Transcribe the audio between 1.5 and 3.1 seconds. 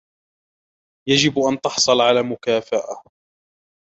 تحصل على مكافأة